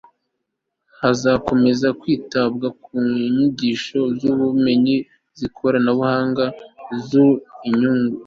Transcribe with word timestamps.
hazakomeza 0.99 1.87
kwitabwa 1.99 2.67
ku 2.83 2.91
nyigisho 3.35 3.99
z'ubumenyi, 4.17 4.95
iz'ikoranabuhanga 5.33 6.45
n'iz'imyuga 6.89 8.17